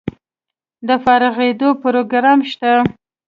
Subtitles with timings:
[0.87, 2.71] د فارغیدو پروګرام شته؟